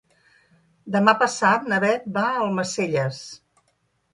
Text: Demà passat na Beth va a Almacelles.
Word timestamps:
Demà 0.95 1.13
passat 1.19 1.69
na 1.73 1.79
Beth 1.83 2.07
va 2.17 2.25
a 2.31 2.41
Almacelles. 2.47 3.21